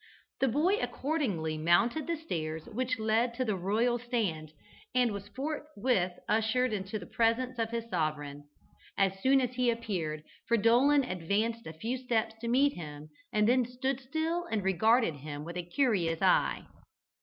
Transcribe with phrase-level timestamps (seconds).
[0.39, 4.51] The boy accordingly mounted the stairs which led to the royal stand,
[4.95, 8.45] and was forthwith ushered into the presence of his sovereign.
[8.97, 13.63] As soon as he appeared, Fridolin advanced a few steps to meet him, and then
[13.63, 16.65] stood still and regarded him with a curious eye.